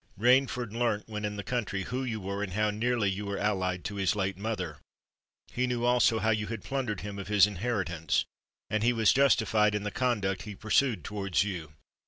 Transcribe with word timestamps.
Rainford 0.19 0.73
learnt, 0.73 1.07
when 1.07 1.25
in 1.25 1.35
the 1.35 1.43
country, 1.43 1.83
who 1.83 2.03
you 2.03 2.19
were 2.19 2.41
and 2.41 2.53
how 2.53 2.71
nearly 2.71 3.07
you 3.11 3.27
were 3.27 3.37
allied 3.37 3.85
to 3.85 3.97
his 3.97 4.15
late 4.15 4.35
mother;—he 4.35 5.67
knew 5.67 5.85
also 5.85 6.17
how 6.17 6.31
you 6.31 6.47
had 6.47 6.63
plundered 6.63 7.01
him 7.01 7.19
of 7.19 7.27
his 7.27 7.45
inheritance—and 7.45 8.81
he 8.81 8.93
was 8.93 9.13
justified 9.13 9.75
in 9.75 9.83
the 9.83 9.91
conduct 9.91 10.41
he 10.41 10.55
pursued 10.55 11.03
towards 11.03 11.43
you. 11.43 11.73